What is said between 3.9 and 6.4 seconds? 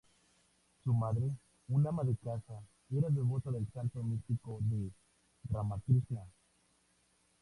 místico de Ramakrishna.